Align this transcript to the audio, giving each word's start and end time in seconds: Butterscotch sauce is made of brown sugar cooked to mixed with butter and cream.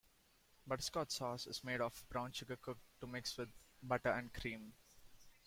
Butterscotch 0.65 1.11
sauce 1.11 1.45
is 1.45 1.63
made 1.63 1.79
of 1.79 2.03
brown 2.09 2.31
sugar 2.31 2.55
cooked 2.55 2.81
to 3.01 3.05
mixed 3.05 3.37
with 3.37 3.49
butter 3.83 4.09
and 4.09 4.33
cream. 4.33 4.73